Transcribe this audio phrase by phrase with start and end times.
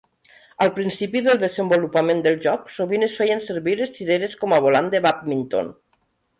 [0.63, 4.93] Al principi del desenvolupament del joc, sovint es feien servir les cireres com a volant
[4.97, 5.75] de bàdminton.